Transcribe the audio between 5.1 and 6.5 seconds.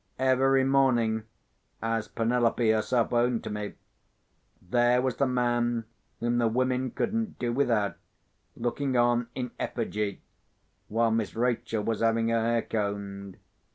the man whom the